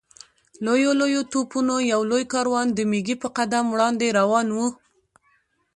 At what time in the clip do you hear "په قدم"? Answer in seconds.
3.21-3.65